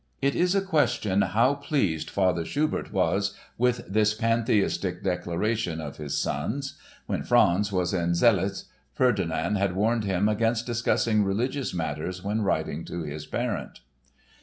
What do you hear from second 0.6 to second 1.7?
question how